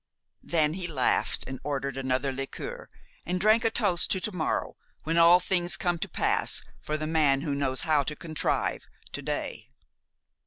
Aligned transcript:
Then 0.41 0.73
he 0.73 0.87
laughed, 0.87 1.43
and 1.45 1.59
ordered 1.63 1.95
another 1.95 2.33
liqueur, 2.33 2.89
and 3.23 3.39
drank 3.39 3.63
a 3.63 3.69
toast 3.69 4.09
to 4.09 4.19
to 4.21 4.31
morrow, 4.35 4.75
when 5.03 5.19
all 5.19 5.39
things 5.39 5.77
come 5.77 5.99
to 5.99 6.09
pass 6.09 6.63
for 6.79 6.97
the 6.97 7.05
man 7.05 7.41
who 7.41 7.53
knows 7.53 7.81
how 7.81 8.01
to 8.05 8.15
contrive 8.15 8.87
to 9.11 9.21
day. 9.21 9.69